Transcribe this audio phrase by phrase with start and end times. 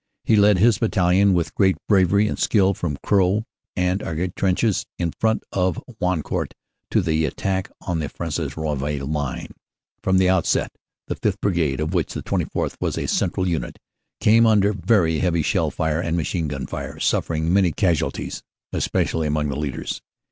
[0.23, 5.11] He led his Battalion with great bravery and skill from Crow and Aigrette trenches in
[5.11, 6.55] front of Wancourt
[6.89, 9.49] to the attack on the Fresnes Rouvroy line.
[10.01, 10.71] From the outset
[11.05, 11.39] the Sth.
[11.39, 12.77] Brigade, of which the 24th.
[12.81, 13.77] was a central unit,
[14.19, 18.41] came under very heavy shell and machine gun fire, suffering many casual ties,
[18.73, 20.01] especially among the leaders.